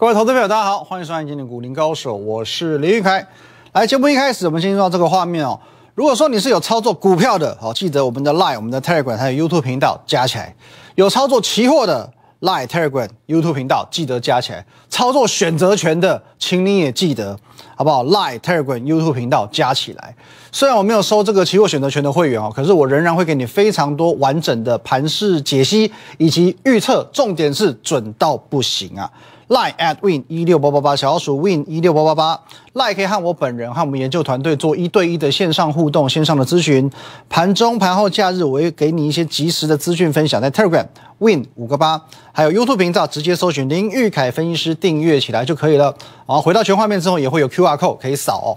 [0.00, 3.26] 各位投资朋友，大家好，欢迎收看今天的股林高手，我是林玉凯。
[3.72, 5.58] 来，节目一开始，我们先进入到这个画面哦。
[5.96, 10.54] 如果说你是有操作股票的，好，记得我们的 Line、我们的 Telegram 还有 YouTube 频道加起来；
[10.94, 12.08] 有操作期货的
[12.42, 17.36] Line、Telegram、YouTube 频道记得加起来；操作选择权的，请你也记得，
[17.74, 20.14] 好不好？Line、Telegram、YouTube 频道加起来。
[20.52, 29.10] 虽然我没有收这个期货选择权的会员哦，可是我仍然会给你非常多完整的盘势解析以及预测，重点是准到不行啊
[29.48, 32.40] LIE at win 一六八八八，小老鼠 win 一六八八八
[32.74, 36.90] lie 可以和我本人和我们研究团队做一对一的线上互动、线上的咨询。
[37.30, 40.38] 盘中、盘后、假日，我会给你一些及时的资讯分享。
[40.40, 40.86] 在 Telegram
[41.18, 41.98] win 五个八，
[42.30, 45.94] 还有 YouTube 频道，直接搜寻林玉凯分析师，订阅起来就可以了。
[46.26, 48.48] 好，回到全画面之后，也会有 QR code 可以扫哦。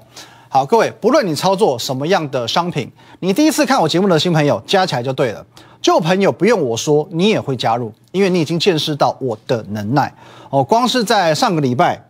[0.50, 5.46] 好，各位，不论你操作什么样的商品，你第一次看我节目的新朋友加起来就对了。
[5.82, 10.14] 旧朋友不用我说，你也会加入，因为你已经见识到我的能耐
[10.52, 10.64] 哦。
[10.64, 12.10] 光是在上个礼拜，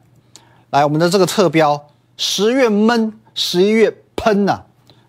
[0.72, 1.88] 来我们的这个侧标，
[2.18, 4.64] 十月闷，十一月喷呐。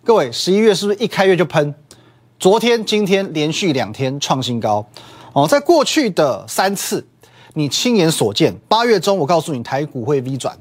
[0.05, 1.75] 各位，十一月是不是一开月就喷？
[2.39, 4.85] 昨天、今天连续两天创新高
[5.33, 5.47] 哦。
[5.47, 7.05] 在过去的三次，
[7.55, 10.57] 你亲眼所见，八月中我告诉你台股会 V 转，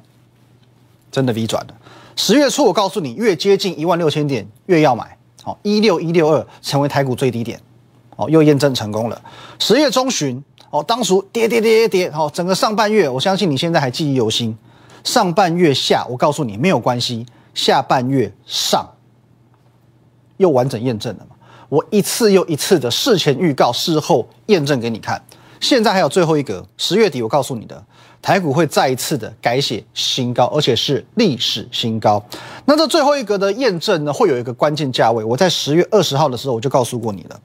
[1.12, 1.74] 真的 V 转了。
[2.16, 7.60] 十月初我告诉你，越接近一万六千点越要买，好，一六一六二成为台股最低点。
[8.16, 9.22] 哦，又验证成功了。
[9.60, 14.58] 十月中旬，哦，当初跌跌跌跌跌，哦，整个上半月，我相信你现在还记忆犹新。
[15.04, 18.88] 上半月下，我告诉你没有关系，下半月上
[20.38, 21.36] 又完整验证了嘛？
[21.70, 25.20] 我一次又一次的事前预告，事后验证给你看。
[25.60, 27.84] 现在还有最后一格，十月底我告诉你的，
[28.22, 32.24] 台股会再一次的改写新高，而且是历史新高。
[32.66, 35.24] 那这最后一格的验证呢，会有一个关键价位。
[35.24, 37.40] 我在十月二十号的时候我就告诉过你了。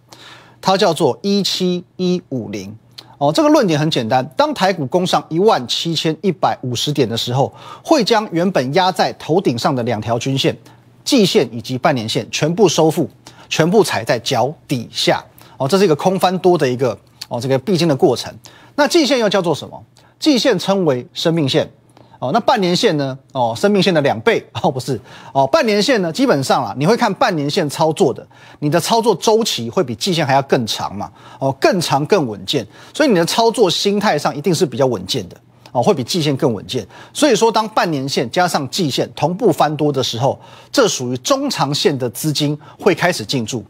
[0.67, 2.77] 它叫做一七一五零
[3.19, 4.29] 哦，这个论点很简单。
[4.37, 7.55] 当台股攻上一万七千一百五十点的时候，
[7.85, 10.57] 会将原本压在头顶上的两条均线、
[11.05, 13.09] 季线以及半年线全部收复，
[13.49, 15.25] 全部踩在脚底下
[15.57, 15.69] 哦。
[15.69, 16.99] 这是一个空翻多的一个
[17.29, 18.35] 哦，这个必经的过程。
[18.75, 19.81] 那季线又叫做什么？
[20.19, 21.71] 季线称为生命线。
[22.19, 23.17] 哦，那半年线呢？
[23.33, 24.99] 哦，生命线的两倍哦，不是
[25.33, 28.27] 哦，半年线呢，基本上啊，你会看半年线操作的，
[28.61, 31.11] 你的操作周期会比季线还要更长嘛？
[31.39, 35.37] 哦，更长更稳健，所以你的操作心态上一定是比较稳健的
[35.73, 36.87] 哦，会比季线更稳健。
[37.13, 40.39] 所以说，当半年线加上季线同步翻多的时候，
[40.73, 43.63] 这属于中长线的资金会开始进驻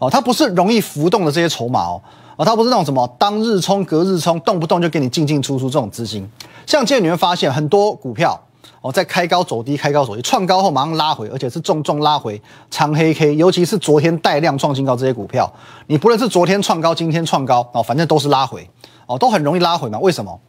[0.00, 2.02] 哦，它不是容易浮动的这些筹码哦。
[2.36, 6.28] 哦，它不是那种什么当日冲、隔日冲，动不动就给你进进出出这种资金。
[6.66, 8.40] 像今天你会发现很多股票
[8.80, 12.40] 哦，在开高走低、开高走低、创高后马上拉回，而且是重重拉回
[12.70, 15.50] 长黑 K，尤其是昨天带量创新高这些股票，
[15.86, 18.68] 你不论是昨天创高、今天创高哦，反正都是拉回
[19.06, 19.98] 哦，都很容易拉回嘛。
[19.98, 20.40] 为什么？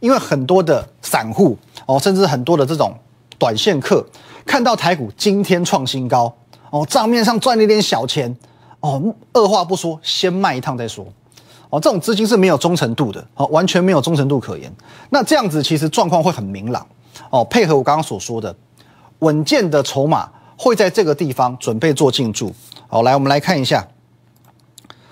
[0.00, 1.56] 因为很多的散户
[1.86, 2.94] 哦，甚至很多的这种
[3.38, 4.04] 短线客
[4.46, 6.34] 看到台股今天创新高
[6.70, 8.34] 哦，账面上赚了一点小钱
[8.80, 9.02] 哦，
[9.34, 11.06] 二话不说先卖一趟再说。
[11.70, 14.70] 哦，这种资金是没有忠诚度的，哦，完全没有忠诚度可言。
[15.08, 16.86] 那这样子其实状况会很明朗，
[17.30, 18.54] 哦，配合我刚刚所说的，
[19.20, 22.52] 稳健的筹码会在这个地方准备做进驻。
[22.88, 23.86] 好，来我们来看一下，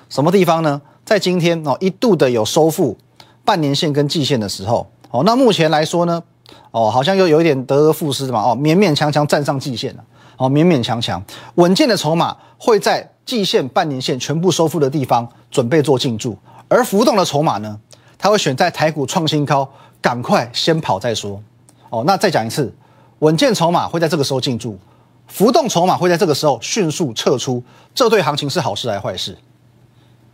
[0.09, 0.83] 什么地方呢？
[1.05, 2.99] 在今天哦，一度的有收复
[3.45, 6.23] 半年线跟季线的时候，哦，那目前来说呢，
[6.71, 10.05] 哦，好像又有一点得而复失嘛，哦，勉勉强强站上季线了，
[10.37, 11.23] 哦，勉勉强强，
[11.55, 16.35] 稳健的筹码会在季线、半年线全部收复的地方准备做进驻。
[16.67, 17.79] 而浮动的筹码呢，
[18.17, 19.69] 它会选在台股创新高，
[20.01, 21.43] 赶快先跑再说。
[21.91, 22.75] 哦，那再讲一次，
[23.19, 24.79] 稳健筹码会在这个时候进驻，
[25.27, 27.63] 浮动筹码会在这个时候迅速撤出。
[27.95, 29.37] 这对行情是好事还是坏事？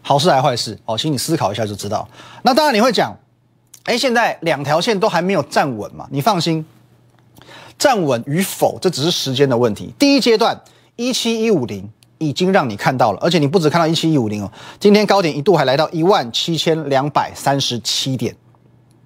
[0.01, 0.79] 好事还是坏事？
[0.87, 2.09] 哦，请你思考一下就知道。
[2.43, 3.13] 那当然你会讲，
[3.87, 6.07] 哎，现在两条线都还没有站稳嘛？
[6.13, 6.65] 你放心，
[7.77, 9.93] 站稳与否这只是时间的问题。
[9.99, 10.61] 第一阶段
[10.95, 11.91] 一七一五零。
[12.29, 14.51] 已经让你看到了，而且你不止看到一七一五零哦，
[14.81, 18.35] 今天高点一度还来到一万七千两百三十七点，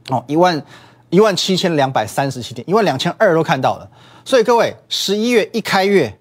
[0.08, 0.62] 哦，一万
[1.10, 3.90] 一万七千两百三十七点，一万两千二都看到了。
[4.24, 6.18] 所以各位，十一月一开月，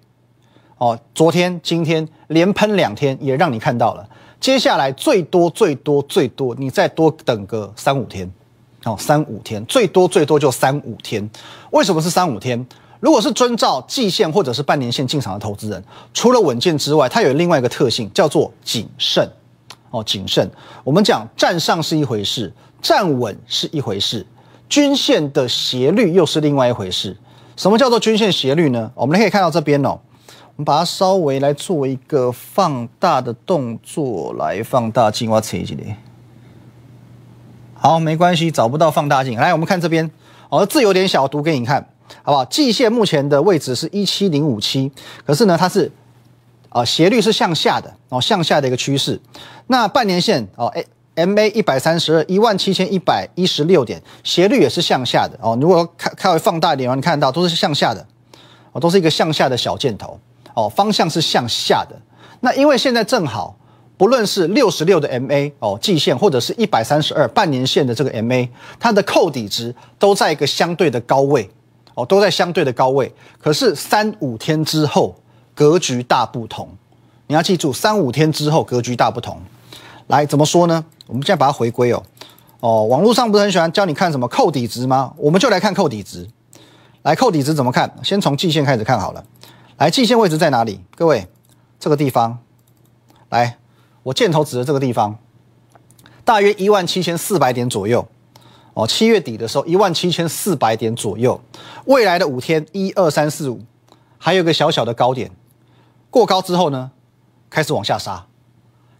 [0.78, 4.08] 哦，昨天今天连喷两天，也让你看到了。
[4.40, 8.30] 接下来最多最多最多，你再多等个三五天，
[8.84, 11.28] 哦，三五天，最多最多就三五天。
[11.70, 12.66] 为什么是三五天？
[13.00, 19.28] 如果是遵照季线或者是半年线进场的投资人，除了稳健之外，它有另外一个特性，叫做谨慎。
[19.90, 20.50] 哦，谨慎。
[20.84, 22.52] 我们讲站上是一回事，
[22.82, 24.26] 站稳是一回事，
[24.68, 27.16] 均线的斜率又是另外一回事。
[27.56, 28.92] 什么叫做均线斜率呢？
[28.94, 29.98] 我们可以看到这边哦，
[30.28, 35.96] 我们把它稍微来做一个放大的动作，来放大镜，我扯一点。
[37.74, 39.38] 好，没关系，找不到放大镜。
[39.38, 40.10] 来，我们看这边，
[40.50, 41.88] 哦，字有点小，读给你看，
[42.22, 42.44] 好不好？
[42.46, 44.90] 季线目前的位置是一七零五七，
[45.24, 45.90] 可是呢，它是，
[46.68, 49.20] 啊，斜率是向下的，哦，向下的一个趋势。
[49.66, 50.84] 那半年线，哦，哎
[51.16, 58.06] ，MA 一百三十二，一万七千一百一十六点，斜率也是向下的，哦，如果看看会放大一点，你看到都是向下的，
[58.72, 60.18] 哦，都是一个向下的小箭头，
[60.54, 61.96] 哦，方向是向下的。
[62.40, 63.54] 那因为现在正好。
[63.98, 71.50] 不论是六十六的 MA 哦季线，或者是一百三十二半年线的这个 MA，它的扣底值都在一个相对的高位
[71.98, 73.12] 哦，都在相对的高位。
[73.42, 75.16] 可是三五天之后
[75.52, 76.68] 格局大不同，
[77.26, 79.42] 你要记住，三五天之后格局大不同。
[80.06, 80.84] 来怎么说呢？
[81.08, 82.00] 我们现在把它回归哦
[82.60, 85.12] 哦，网络上不是很喜欢教你看什么扣底值吗？
[85.16, 86.28] 我们就来看扣底值。
[87.02, 87.92] 来扣底值怎么看？
[88.04, 89.24] 先从季线开始看好了。
[89.78, 90.80] 来，季线位置在哪里？
[90.94, 91.26] 各位，
[91.80, 92.38] 这个地方，
[93.28, 93.58] 来。
[94.04, 95.18] 我箭头指的这个地方，
[96.24, 98.06] 大约一万七千四百点左右，
[98.78, 101.40] 哦，七月底的时候一万七千四百点左右，
[101.86, 103.60] 未来的五天一二三四五，
[104.16, 105.28] 还有个小小的高点，
[106.10, 106.92] 过高之后呢，
[107.50, 108.24] 开始往下杀，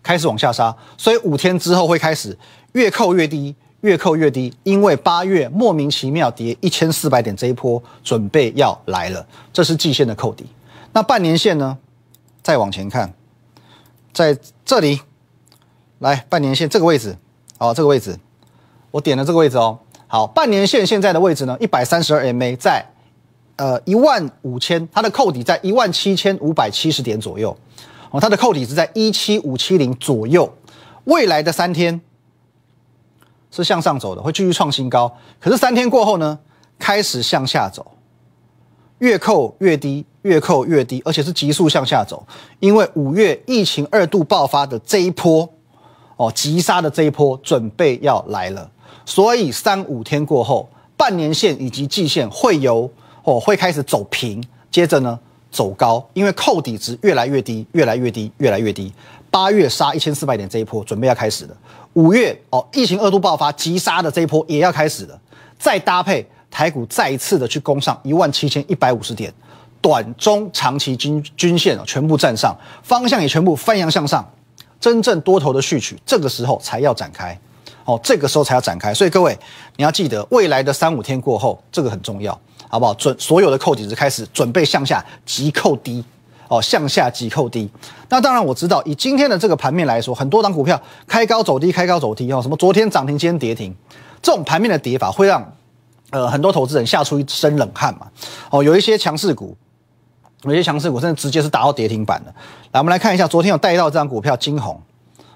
[0.03, 2.37] 开始往下杀，所以五天之后会开始
[2.73, 10.45] 越扣越低，越扣越低，因为八月莫名其妙跌一千四百点这一波准备要来了，这是季线的扣底，
[10.93, 11.79] 那半年线呢，
[12.43, 13.15] 再往前看。
[14.13, 15.03] 在这里，
[16.01, 17.17] 来半年线这个位置，
[17.59, 18.19] 哦，这个位置，
[18.91, 19.79] 我点了这个位置哦。
[20.07, 22.85] 好，半年线现在的位置呢，一百三十二 MA 在，
[23.57, 27.55] 呃，一万五千，它的扣底在一万七千五百七十点左右，
[28.11, 30.51] 哦，它的扣底是在一七五七零左右。
[31.05, 32.01] 未来的三天
[33.51, 35.15] 是向上走的，会继续创新高。
[35.39, 36.39] 可是三天过后呢，
[36.79, 37.93] 开始向下走。
[38.99, 42.27] 越扣越低，越扣越低，而且是急速向下走。
[42.61, 45.49] 因为五月疫情二度爆发的这一波，
[46.17, 48.71] 哦，急杀的这一波准备要来了。
[49.05, 52.91] 所以三五天过后，半年线以及季线会由
[53.25, 55.19] 哦会开始走平，接着呢
[55.51, 58.93] 走高，因为扣底值越来越低，越来越低，越来越低。
[59.31, 61.57] 八月杀一千四百点这一波准备要开始了。
[61.95, 65.21] 五月哦疫情二度爆发急杀的这一波也要开始了，
[65.59, 66.27] 再搭配。
[66.51, 69.31] 台股再一次的去攻上一万七千一百五十点，
[69.83, 74.27] 短中长期均均线全部站上，方向也全部翻扬向上，
[74.81, 77.39] 真正多头的序曲这个时候才要展开，
[77.89, 79.35] 哦，这个时候才要展开，所以各位
[79.77, 82.39] 你要记得，未来的三五天过后，这个很重要，
[82.69, 82.93] 好不好？
[82.93, 86.05] 准所有的扣底值开始准备向下急扣低，
[86.49, 87.67] 哦，向下急扣低。
[88.11, 93.75] 那当然我知道，以今天的这个盘面来说，很多档股票开高走低，开高走低哦，什么昨天涨停，今天跌停，
[94.21, 95.51] 这种盘面的跌法会让。
[96.11, 98.07] 呃，很多投资人吓出一身冷汗嘛。
[98.51, 99.55] 哦，有一些强势股，
[100.45, 102.35] 有些强势股甚至直接是打到跌停板的。
[102.73, 104.81] 来，我们来看一下，昨天有带到这张股票金红，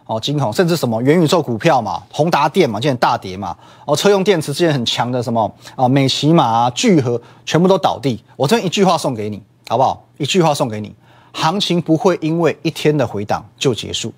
[0.07, 3.57] 哦，金红，甚至什么元宇宙股票嘛，宏达电嘛，今天大跌嘛。
[3.87, 8.23] 哦，车用电池之前很强的什么啊，美骑马啊，聚合全部都倒地。
[8.37, 10.05] 我这一句话送给你，好不好？
[10.19, 10.95] 一句话送给你，
[11.33, 14.13] 行情不会因为一天的回档就结束。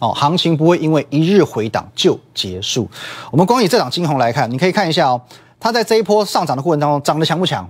[0.00, 2.88] 哦，行情不会因为一日回档就结束。
[3.30, 5.20] 我们光以这档金红来看，你可以看一下哦。
[5.60, 7.68] 它在这一波上涨的过程当中，涨得强不强？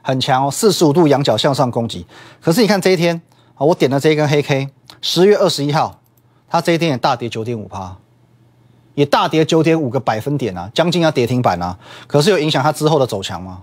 [0.00, 2.06] 很强哦，四十五度仰角向上攻击。
[2.40, 3.20] 可是你看这一天
[3.56, 4.68] 啊，我点了这一根黑 K，
[5.02, 5.98] 十月二十一号，
[6.48, 7.96] 它这一天也大跌九点五趴，
[8.94, 11.78] 也大跌九点五个百分点啊，将近要跌停板啊。
[12.06, 13.62] 可是有影响它之后的走强吗？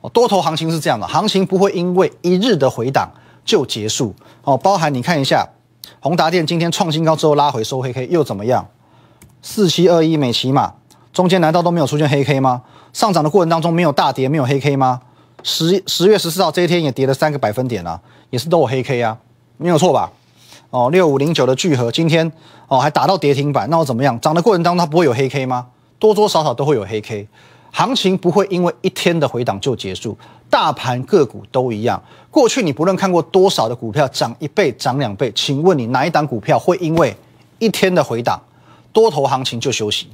[0.00, 3.10] 哦，多头行情是这样的，行情不会因为一日的回档
[3.44, 4.56] 就结束哦。
[4.56, 5.48] 包含你看一下，
[6.00, 8.68] 宏达电今天创新高之后拉回收黑 K 又怎么样？
[9.40, 10.74] 四七二一美骑马。
[11.12, 12.62] 中间难道都没有出现黑 K 吗？
[12.92, 15.00] 上涨的过程当中没有大跌，没有黑 K 吗？
[15.44, 19.16] 十十月十四号这一天也跌了三个百分点啊，也是都有黑 K 啊，
[19.56, 20.10] 没有错吧？
[20.74, 22.32] 哦，六五零九的聚合今天
[22.66, 24.18] 哦还打到跌停板，那我怎么样？
[24.18, 25.68] 涨的过程当中它不会有黑 K 吗？
[26.00, 27.28] 多多少少都会有黑 K，
[27.70, 30.18] 行情不会因为一天的回档就结束，
[30.50, 32.02] 大盘个股都一样。
[32.28, 37.16] 过去你不论看过多少的股票涨一倍、涨两倍，请问你哪一档股票会因为
[37.60, 38.42] 一天的回档，
[38.92, 40.08] 多头行情就休息？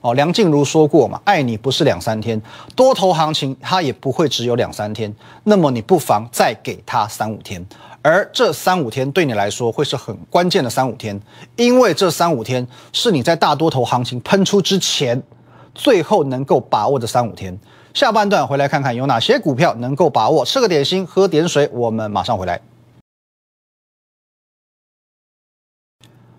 [0.00, 2.40] 哦，梁静茹说过嘛，爱你不是两三天，
[2.76, 7.66] 多头行情它也不会只有两三天，那么你不妨再给它三五天，
[8.04, 11.18] 而这三五天对你来说会是很关键的三五天，
[11.56, 15.22] 因为这三五天是你在大多头行情喷出之前，
[15.74, 17.58] 最后能够把握的三五天。
[17.94, 22.60] 下半段回来看看有哪些股票能够把握，吃个点心，喝点水，我们马上回来。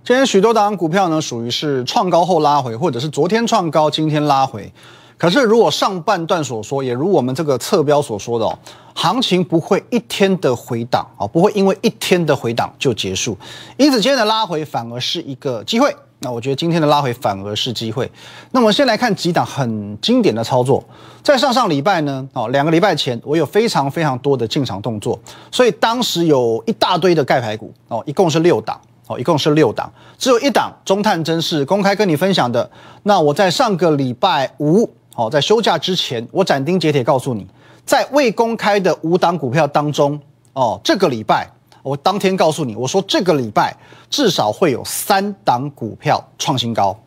[0.03, 4.71] 今天许多档股票呢，属于是创高后拉回，或者是昨天创高，今天拉回。
[5.17, 8.57] 可是如果上半段所说，也如我们这个侧标所说的哦，
[8.93, 13.37] 行情不会一天的回档啊，不会因为一天的回档就结束。
[13.77, 18.09] 因此今天的拉回反而是一个机会那我觉得今天的拉回反而是机会。
[18.51, 20.83] 那我们先来看几档很经典的操作，
[21.21, 25.19] 在上上礼拜呢，哦，两个礼拜前我有非常非常多的进场动作，
[25.51, 32.67] 所以当时有一大堆的盖牌股哦，一共是六档哦，一共是六档，只有一档中探针是公开跟你分享的。
[33.03, 37.47] 那我在上个礼拜五哦，在休假之前，我斩钉截铁告诉你，
[37.85, 40.19] 在未公开的五档股票当中
[40.53, 41.49] 哦，这个礼拜。
[41.81, 43.71] 我当天告诉你，我说这个礼拜
[44.09, 46.99] 至少会有三档股票创新高，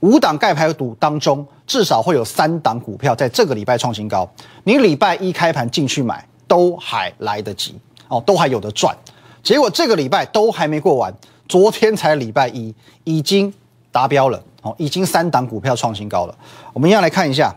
[0.00, 4.30] 五档盖牌股当中至少会有三档股票在这个礼拜创新高。
[4.64, 7.74] 你礼拜一开盘进去买都还来得及
[8.08, 8.94] 哦，都还有的赚。
[9.42, 11.10] 结果这个礼拜都还没过完，
[11.48, 12.74] 昨天才礼拜一
[13.04, 13.50] 已经
[13.90, 14.38] 达标了
[14.76, 16.34] 已经三档股票创新高了。
[16.72, 17.54] 我们一样来看一下，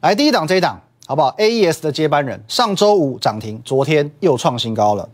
[0.00, 5.08] 来第一档这一档好不好？A E S 的接班人上周五涨停，昨天又创新高了。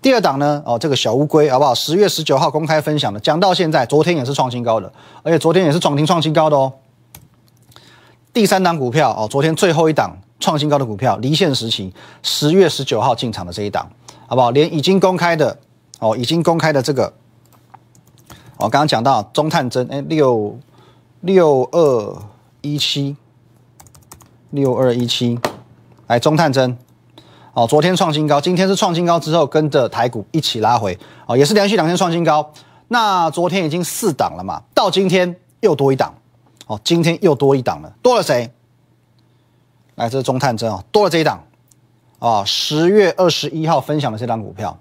[0.00, 0.62] 第二档呢？
[0.64, 1.74] 哦，这个小乌龟好不好？
[1.74, 4.92] 十月十九号公开分享的，讲到现在，昨天也是创新高的，
[5.24, 6.72] 而且昨天也是涨停创新高的哦。
[8.32, 13.90] 第三档股票哦，昨天最后一档创新高的股票，离线时期，十月十九号进场的这一档，
[14.28, 14.52] 好不好？
[14.52, 15.58] 连已经公开的
[15.98, 17.12] 哦，已经公开的这个，
[18.58, 20.58] 哦，刚刚讲到中探针，哎，六
[21.20, 22.22] 六二
[22.60, 23.16] 一七，
[24.50, 25.38] 六二一七，
[26.08, 26.76] 来中探针。
[27.54, 30.96] 哦，昨天创新高，今天是创新高之后跟着台股一起拉回，
[31.26, 32.52] 哦，也是连续两天创新高。
[32.88, 36.14] 那昨天已经四档了嘛，到今天又多一档，
[36.66, 38.52] 哦，今天又多一档了，多了谁？
[39.96, 41.44] 来，这是中探针哦，多了这一档，
[42.18, 44.78] 啊，十月二十一号分享的这档股票，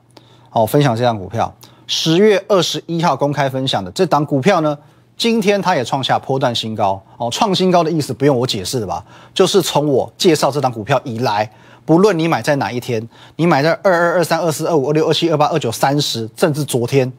[0.51, 1.51] 哦，分享这档股票，
[1.87, 4.77] 十月二十一号公开分享的这档股票呢，
[5.17, 9.03] 今天它也创下波段新高，哦，创新高的意思不用我解释了吧？
[9.33, 11.49] 就是从我介绍这档股票以来。
[11.85, 17.09] 不论你买在哪一天，你买在二二二三二四二五二六二七二八二九三十，甚至昨天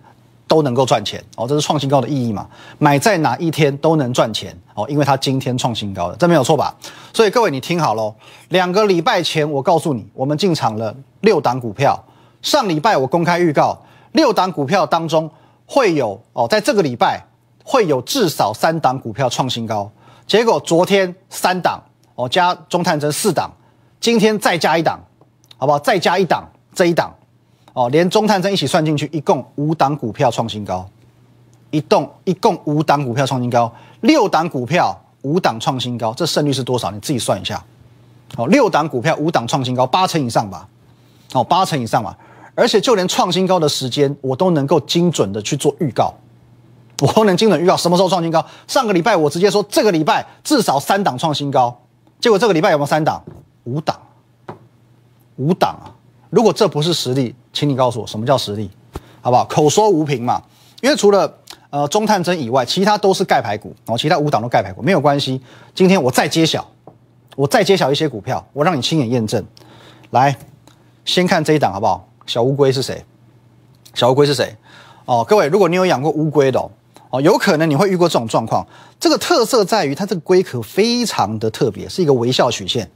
[0.47, 2.47] 都能够赚钱哦，这是创新高的意义嘛？
[2.77, 6.77] 买在哪一天都能赚钱哦，因为它今天创新高了，这没有错吧？
[7.15, 8.15] 所以各位你听好喽，
[8.51, 11.99] 两个礼拜前我告诉你，我们进场了六档股票，
[12.43, 13.75] 上礼拜我公开预告，
[14.19, 15.31] 六档股票当中
[15.65, 17.25] 会有哦，在这个礼拜
[17.63, 19.89] 会有至少三档股票创新高，
[20.27, 21.81] 结果昨天三档
[22.17, 23.49] 哦加中探针四档。
[24.01, 24.99] 今天再加一档，
[25.57, 25.79] 好不好？
[25.79, 26.45] 再加一档，
[26.75, 27.15] 这一档，
[27.75, 30.89] 哦，连中探针一起算进去，一共五档股票创新高，
[31.71, 36.91] 一动一共五档股票创新高，六档股票五档创新高，这胜率是多少？
[36.91, 37.65] 你自己算一下，
[38.37, 40.69] 哦，六档股票五档创新高，八成以上吧，
[41.35, 42.17] 哦，八成以上吧，
[42.59, 46.12] 而且就连创新高的时间，我都能够精准的去做预告，
[47.00, 48.45] 我都能精准预告什么时候创新高。
[48.67, 51.81] 上个礼拜我直接说这个礼拜至少三档创新高，
[52.19, 53.23] 结果这个礼拜有没有三档？
[53.62, 53.97] 五档，
[55.37, 55.95] 五档啊！
[56.31, 58.69] 如果这不是实力，请你告诉我什么叫实力，
[59.21, 59.45] 好不好？
[59.45, 60.43] 口说无凭嘛。
[60.81, 61.33] 因为除了
[61.71, 65.41] 呃中探针以外，其他都是盖牌股，然后其他五档都盖牌股，没有关系。
[65.77, 66.67] 今天我再揭晓，
[67.37, 69.45] 我再揭晓一些股票，我让你亲眼验证。
[70.11, 70.37] 来，
[71.05, 72.08] 先看这一档好不好？
[72.28, 73.04] 小乌龟是谁？
[73.94, 74.54] 小乌龟是谁？
[75.06, 76.61] 哦，各位，如果你有养过乌龟的
[77.11, 78.64] 哦，有可能你会遇过这种状况。
[79.00, 82.88] 这个特色在于它这个龟壳非常的特别，是一个微笑曲线。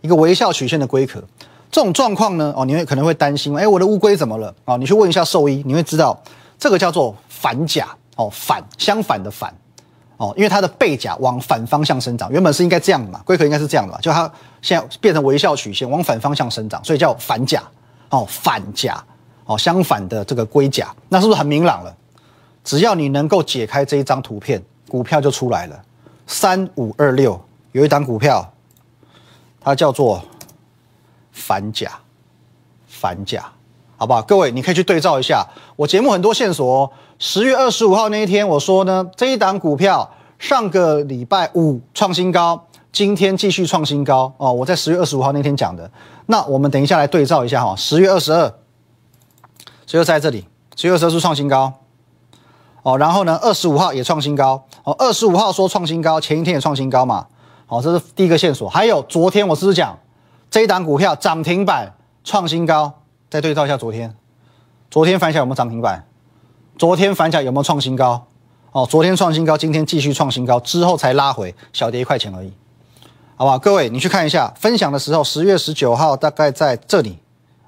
[0.00, 1.22] 一个微笑曲线的龟壳，
[1.70, 4.52] 这种状况呢，哦，你会可能会担心，哎，我的乌龟怎么了？
[4.64, 6.20] 哦，你去问一下兽医，你会知道
[6.58, 7.86] 这个叫做反甲，
[8.16, 9.54] 哦，反相反的反，
[10.16, 14.28] 哦，因为它的背甲往反方向生长，原本是应该这样的嘛，龟壳应该是这样的嘛，就它
[14.60, 17.62] 现在变成微笑曲线往反方向生长，所以叫反甲，
[18.12, 19.04] 哦，反甲，
[19.44, 21.94] 哦，相反的这个龟甲，那是不是很明朗了？
[22.64, 25.82] 只要你能够解开这一张图片，股票就出来了。
[26.26, 27.38] 三五二六
[27.72, 28.48] 有一档股票。
[29.64, 30.20] 它叫做
[31.30, 31.92] 反甲，
[32.88, 33.44] 反甲，
[33.96, 34.20] 好不好？
[34.22, 36.92] 各位，你可以去对照一下我节目很多线索。
[37.20, 44.52] 十月二十五号那一天，我说呢，这一档股票上个礼拜五创新高，今天继续创新高哦。
[44.52, 45.88] 我在十月二十五号那天讲的。
[46.26, 47.74] 那我们等一下来对照一下哈。
[47.76, 48.54] 十月二十二，
[49.86, 51.72] 所以在这里，十月二十二是创新高
[52.82, 52.96] 哦。
[52.98, 54.94] 然后呢，二十五号也创新高哦。
[54.98, 57.26] 二十五号说创新高，前一天也创新高嘛。
[57.66, 58.68] 好，这是第一个线索。
[58.68, 59.98] 还有昨天我是不是讲
[60.50, 62.92] 这一档股票涨停板创新高？
[63.30, 64.14] 再对照一下昨天，
[64.90, 66.06] 昨天反甲有没有涨停板？
[66.78, 68.26] 昨天反甲有没有创新高？
[68.72, 72.52] 哦，昨天创新高，今天继续创新高，之后才拉回，小跌一块钱而已，
[73.36, 73.58] 好不好？
[73.58, 77.18] 各位，你去看一下分享的时候，十月十九号大概在这里，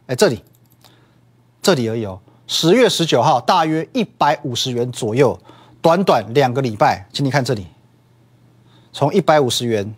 [0.07, 0.43] 哎，这里，
[1.63, 2.21] 这里而已哦。
[2.47, 5.39] 十月十九号大约一百五十元左右，
[5.81, 7.67] 短短两个礼拜，请你看这里。
[8.93, 9.95] 从一百五十元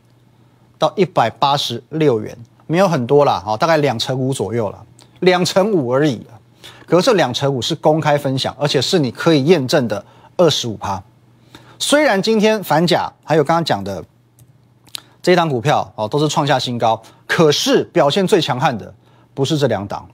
[0.78, 4.86] 到一百八十六元，没有很多啦，好，大概两成五左右了，
[5.20, 6.24] 两成五而已。
[6.86, 10.02] 可是这两成五是公开分享，而且是你可以验证的
[10.36, 11.02] 二十五趴，
[11.78, 14.02] 虽然今天反甲还有刚刚讲的
[15.26, 18.94] 这一档股票哦，都是创下新高，可是表现最强悍的
[19.34, 20.08] 不是这两档。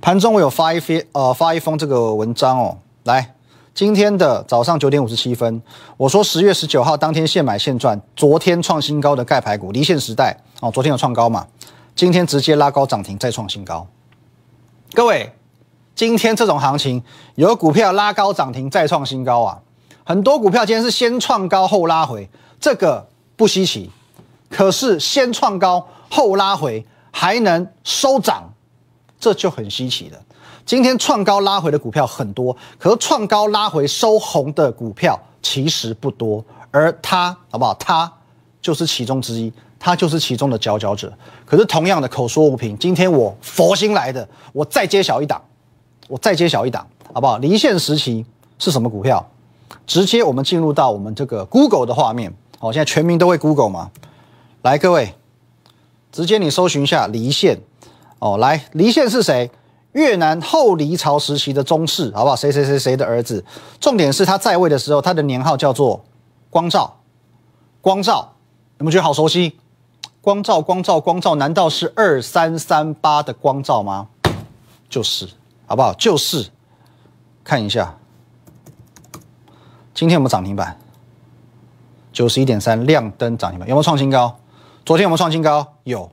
[0.00, 3.36] 盘中我有发一篇呃发一封这个文章哦，来，
[3.72, 5.62] 今天的早上九点五十七分，
[5.96, 11.46] 我说十月十九号当天现买现赚，昨天创新高的钙牌股离线时代哦，昨天有创高嘛，
[11.94, 13.86] 今天直接拉高涨停再创新高。
[14.94, 15.32] 各位，
[15.94, 17.00] 今天这种行情
[17.36, 19.60] 有股票拉高涨停再创新高啊，
[20.02, 23.06] 很多股票今天是先创高后拉回，这个
[23.36, 23.92] 不稀奇，
[24.48, 28.52] 可是先创高后拉回还能收涨。
[29.18, 30.18] 这就很稀奇了。
[30.66, 37.72] 今天创高拉回的股票很多，可是创高拉回收红的股票其实不多，而它好不好？
[37.74, 38.12] 它
[38.60, 41.10] 就是其中之一，它就是其中的佼佼者。
[41.46, 45.40] 可是同样的口说无凭，今天我佛心来的，我再揭晓一档，
[46.08, 47.38] 我再揭晓一档，好不好？
[47.38, 48.24] 离线时期
[48.58, 49.26] 是什么股票？
[49.86, 52.32] 直接我们进入到我们这个 Google 的画面。
[52.58, 53.90] 好，现在全民都会 Google 嘛？
[54.66, 55.14] 来，各位，
[56.10, 57.60] 直接你搜寻一下离线。
[58.18, 59.48] 哦，来，离线是谁？
[59.92, 62.34] 越南后黎朝时期的宗室，好不好？
[62.34, 63.44] 谁谁谁谁的儿子？
[63.78, 66.04] 重点是他在位的时候，他的年号叫做
[66.50, 66.96] 光照。
[67.80, 68.32] 光照，
[68.78, 69.56] 你们觉得好熟悉？
[70.20, 74.08] 光照，光照，光照，难道是二三三八的光照吗？
[74.90, 75.28] 就是，
[75.66, 75.94] 好不好？
[75.94, 76.48] 就是，
[77.44, 77.96] 看一下，
[79.94, 80.76] 今天有没有涨停板？
[82.12, 84.36] 九十一点三，亮灯涨停板，有没有创新高？
[84.86, 85.74] 昨天有没有创新高？
[85.82, 86.08] 有。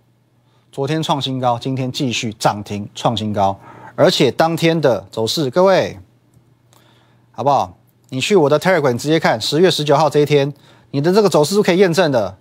[0.72, 3.56] 昨天创新高，今天继续涨停创新高，
[3.96, 6.00] 而且当天的走势，各位
[7.32, 7.78] 好不好？
[8.10, 10.52] 你去我的 Telegram 直接看十月十九号这一天，
[10.90, 12.36] 你的这个走势是可以验证的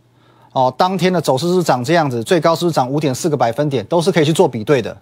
[0.53, 0.75] 哦。
[0.75, 4.97] 当天的走势是长这样子，最高是涨五点四个百分点，都是可以去做比对的。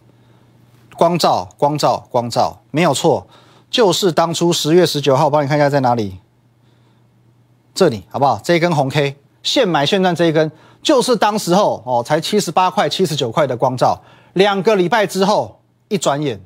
[0.96, 3.24] 光照，光照，光照，没有错，
[3.70, 6.18] 就是当初十月十九号，帮你看一下在哪里，
[7.72, 8.40] 这里好不好？
[8.42, 10.50] 这一根红 K，现买现赚这一根。
[10.82, 14.00] 就是当时候哦，才七十八块、七十九块的光照，
[14.32, 16.40] 两个礼拜之后，一转眼，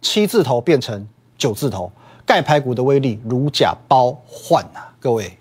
[0.00, 1.90] 七字头变成九字头，
[2.24, 4.80] 盖排骨的威力如假包换呐！
[5.00, 5.36] 各位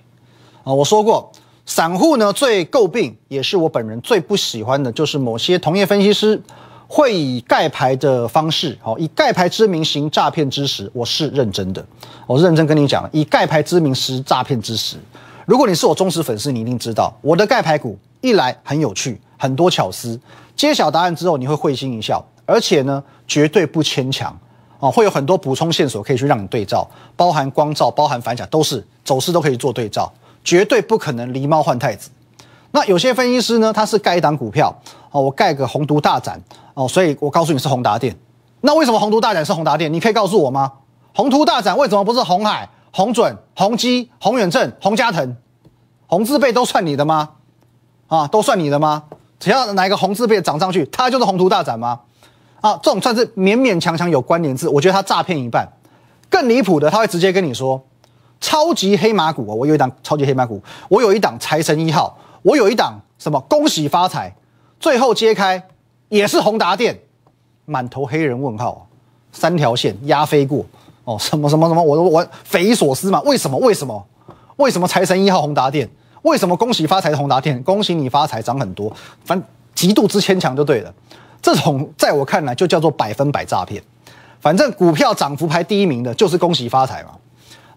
[0.64, 1.32] 啊，我说过，
[1.68, 6.42] 散户呢最诟病，也是我本人最不喜欢的，就是某些同业分析师
[6.88, 11.86] 会以盖牌的方式，哦，以盖牌之名行诈骗之实，我是认真的，
[12.26, 14.98] 我认真跟你讲，以盖牌之名实诈骗之实。
[15.46, 17.98] 如果你是我忠实粉丝，你一定知道我的盖牌股。
[18.22, 20.20] 一来很有趣，很多巧思。
[20.56, 24.36] 揭晓答案之后，你会会心一笑，而且呢，绝对不牵强
[24.80, 30.12] 啊，会有很多补充线索可以去让你对照，包含光照、包含反甲，都是走势都可以做对照，
[30.44, 32.10] 绝对不可能狸猫换太子。
[32.72, 34.76] 那有些分析师呢，他是盖一档股票
[35.12, 36.42] 哦，我盖个宏图大展
[36.74, 38.16] 哦，所以我告诉你是宏达电。
[38.62, 39.94] 那为什么宏图大展是宏达电？
[39.94, 40.74] 你可以告诉我吗？
[41.14, 45.38] 宏图大展为什么不是红海、宏准、宏基、宏远正、宏嘉腾、
[46.08, 47.30] 宏字辈都算你的吗？
[48.08, 49.04] 啊，都算你的吗？
[49.40, 52.00] 只要哪一个红字被涨上去，它就是宏图大展吗？
[52.62, 55.68] 啊，这种算是勉勉强强有关联字，我觉得他诈骗一半。
[56.30, 57.82] 更离谱的，他会直接跟你说，
[58.42, 64.36] 超级黑马股啊，我有一档超级黑马股，我有一档财神一号，我有一档什么恭喜发财，
[64.80, 65.62] 最后揭开
[66.10, 67.00] 也是宏达电，
[67.66, 68.88] 满头黑人问号，
[69.32, 70.66] 三条线压飞过
[71.04, 73.58] 哦，什么什么什么，我都我匪夷所思嘛，为什么？
[73.60, 74.06] 为什么？
[74.58, 75.88] 为什么财神一号宏达电？
[76.28, 77.62] 为什么恭喜发财的宏达电？
[77.64, 79.42] 恭喜你发财，涨很多，反
[79.74, 80.94] 极度之牵强就对了。
[81.42, 83.82] 这种在我看来就叫做百分百诈骗。
[84.42, 87.12] 反正股票涨幅排第一名的就是恭喜发财嘛。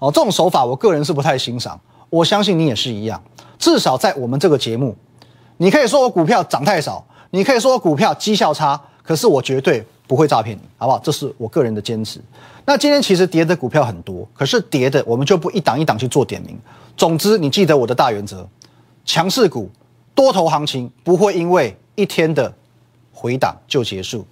[0.01, 1.79] 哦，这种手法我个人是不太欣赏。
[2.11, 3.23] 我相信你也是一样。
[3.57, 4.97] 至少在我们这个节目，
[5.59, 10.99] 你可以说我股票涨太少，你可以说我股票绩效差，可是我绝对不会诈骗你，好不好？
[10.99, 12.21] 这是我个人的坚持。
[12.65, 16.59] 那今天其实跌的股票很多，可是跌的我们就不一档一档去做点名。
[16.97, 18.45] 总之，你记得我的大原则：
[19.05, 19.71] 强势股、
[20.13, 22.53] 多头行情不会因为一天的
[23.13, 24.27] 回档就结束。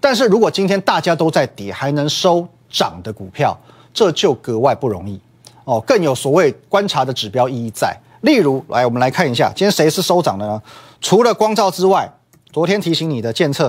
[0.00, 3.56] 但是如果今天大家都在跌还能收涨的股票，
[3.94, 5.20] 这就格外不容易
[5.64, 7.96] 哦，更有所谓观察的指标意义在。
[8.22, 10.60] 例如，来我们来看一下，今天谁是收涨的呢？
[11.00, 12.12] 除了光照之外，
[12.52, 13.68] 昨天提醒你的建测，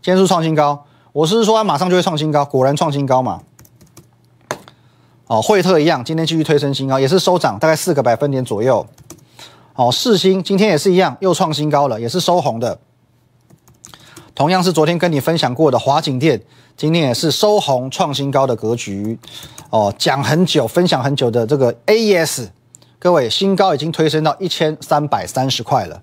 [0.00, 0.86] 今天是创新高。
[1.12, 3.42] 我是说它马上就会创新高，果然创新高嘛。
[5.26, 8.86] 哦，惠特一样，今天继续推升新高，也是收涨大概四个百分点左右。
[9.74, 12.78] 哦，世星今天也是一样，又创新高了，也是收红的。
[14.34, 16.42] 同样是昨天跟你分享过的华景店，
[16.78, 19.18] 今天也是收红创新高的格局。
[19.68, 22.48] 哦，讲很久，分享很久的这个 AES，
[22.98, 26.02] 各位新高已经推升到一千三百三十块了。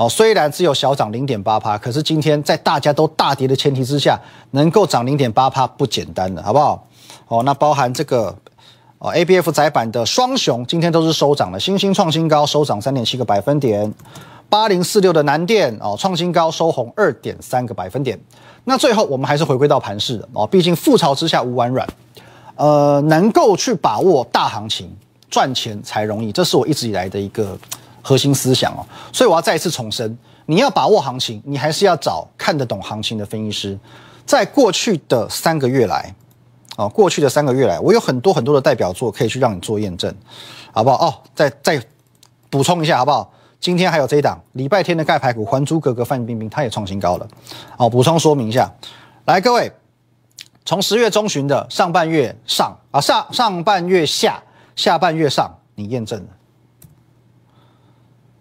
[0.00, 4.18] 哦，虽然只有小涨零点八趴，可是今天在大家都大跌的前提之下，
[4.52, 6.86] 能够涨零点八趴不简单的，好不好？
[7.28, 8.34] 哦，那包含这个。
[8.98, 13.92] 哦，A B F 窄板的双雄今天都是收涨的，星星创新高，收涨三点七个百分点。
[14.50, 18.18] 八零四六的南电哦，创新高，收红二点三个百分点。
[18.64, 21.86] 那最后我们还是回归到盘市的哦，毕竟覆巢之下无完卵。
[22.56, 24.94] 呃，能够去把握大行情
[25.30, 27.58] 赚钱才容易，这是我一直以来的一个
[28.02, 28.86] 核心思想哦。
[29.12, 33.78] 所以我要再一次重申，你要把握行情，你还是要找看得懂行情的分析师。
[34.26, 36.14] 在过去的三个月来，
[36.76, 40.14] 哦，过去的三个月来，我有很多很多的代表作可以去让你做验证，
[40.72, 41.06] 好不好？
[41.06, 41.82] 哦，再再
[42.48, 43.32] 补充一下，好不好？
[43.58, 47.28] 今天还有这一档礼拜天的盖牌股《还珠格格》范冰冰，它也创新高了。
[47.76, 48.72] 好，补充说明一下，
[49.24, 49.70] 来各位。
[50.64, 54.40] 从十月中旬的上半月上啊上上半月下
[54.76, 56.26] 下半月上，你验证了。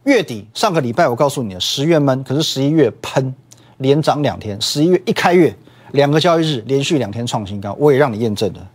[0.04, 3.34] 月底上个礼拜我告诉你了，十月闷，可是十一月喷，
[3.78, 4.60] 连涨两天。
[4.62, 5.54] 十一月一开月，
[5.92, 8.68] 两个交易日连续两天创新高，我也让你验证了。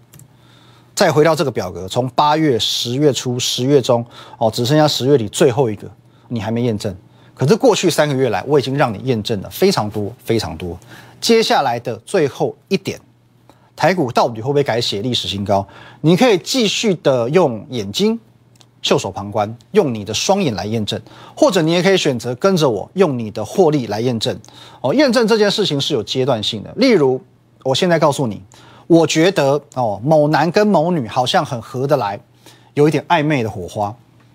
[0.94, 4.04] 再回到这个表格，从八月、十月初、十月中，
[4.38, 5.90] 哦，只剩下十月底最后一个，
[6.28, 6.94] 你还没验证。
[7.34, 10.78] 可是过去三个月来，我已经让你验证了非常多、非常多。
[11.20, 13.00] 接下来的最后一点。
[13.74, 15.66] 台股到底会不会改写历史新高？
[16.02, 18.16] 你可以继续的用眼睛
[18.84, 21.00] 袖手旁观，用你的双眼来验证，
[21.34, 24.38] 或者你也可以选择跟着我用你的获利来验证。
[24.82, 26.70] 哦，验证这件事情是有阶段性的。
[26.76, 27.18] 例如，
[27.62, 28.42] 我现在告诉你，
[28.86, 32.20] 我觉得哦，某男跟某女好像很合得来，
[32.74, 33.92] 有一点暧昧的火花。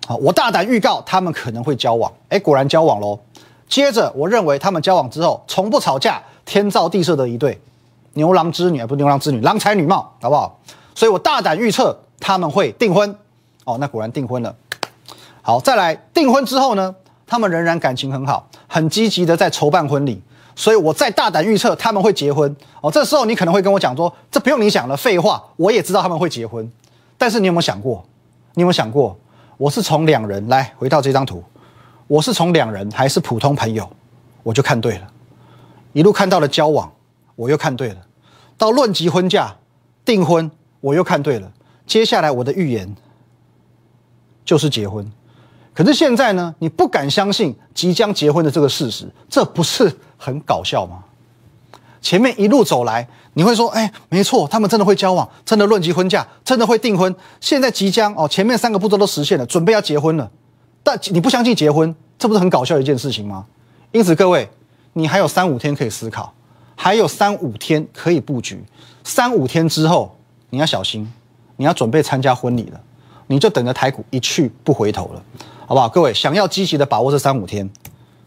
[0.07, 2.11] 好，我大胆预告他们可能会交往。
[2.29, 3.19] 哎，果然交往喽。
[3.67, 7.61] 接着，我认为他们交往之后从不吵架，天造地设的一对。
[8.13, 10.59] 牛郎织女，不牛郎织女，郎才女貌，好不好？
[10.95, 13.15] 所以我大胆预测他们会订婚。
[13.65, 14.55] 哦，那果然订婚了。
[15.41, 16.95] 好，再来订婚之后呢，
[17.25, 20.21] 他们仍然感情很好，很积极的在筹办婚礼。
[20.55, 22.53] 所以我再大胆预测他们会结婚。
[22.81, 26.69] 哦，这时候你可能会跟我讲说，这不用你想了，废话，我也知道他们会结婚。
[27.17, 28.05] 但是你有没有想过？
[28.55, 29.17] 你有没有想过？
[29.57, 31.43] 我是从两人来回到这张图，
[32.07, 33.89] 我是从两人还是普通朋友，
[34.43, 35.07] 我就看对了，
[35.93, 36.91] 一路看到了交往。
[37.35, 37.95] 我又看对了，
[38.57, 39.55] 到论及婚嫁、
[40.03, 41.49] 订婚，我又看对了。
[41.87, 42.93] 接下来我的预言
[44.49, 45.07] 就是结婚。
[45.75, 51.03] 可是现在呢，你不敢相信即将结婚的这个事实，这不是很搞笑吗？
[52.01, 60.31] 前面一路走来，你会说：“哎，没错，他们真的会交往，真的论及婚嫁，真的会订婚。”现在即将哦，前面三个步骤都实现了，准备要结婚了。
[60.81, 63.45] 但你不相信结婚，这不是很搞笑的一件事情吗？
[63.91, 64.49] 因此，各位，
[64.93, 66.33] 你还有三五天可以思考。
[66.75, 68.63] 还有三五天可以布局，
[69.03, 70.17] 三五天之后
[70.49, 71.07] 你要小心，
[71.57, 72.81] 你要准备参加婚礼了，
[73.31, 75.21] 你就等着台股一去不回头了，
[75.67, 75.87] 好不好？
[75.87, 77.69] 各位想要积极的把握这三五天，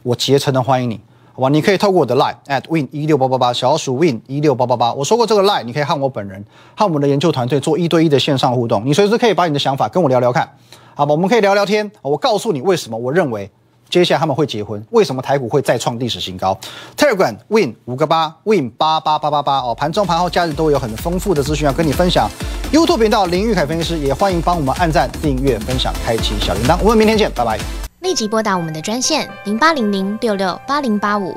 [0.05, 1.01] 我竭诚的欢迎你，
[1.35, 1.49] 好吧？
[1.49, 4.95] 你可以透过我的 line at win 一六八八八，小鼠 win 一六八八八。
[4.95, 6.45] 我说过这个 line，你可以和我本人
[6.77, 10.49] 和我们的研究团队做一对一的线上互动，你随时可以把你的想法跟我聊聊看，
[10.95, 11.11] 好吧？
[11.11, 13.51] 我们可以聊聊天，我告诉你为什么我认为。
[13.93, 16.59] 接下来他们会结婚，为什么台股会再创历史新高
[16.97, 22.27] ？Telegram Win 五个八 Win 八八八八八哦，盘中盘后假日都有很丰富的资讯要跟你分享。
[22.73, 26.79] YouTube 频道林玉凯分析师也欢迎帮我们按赞、订阅、分享、开启小铃铛。
[26.81, 27.59] 我们明天见，拜拜。
[28.01, 31.37] 立即拨打我们的专线零八零零六六八零八五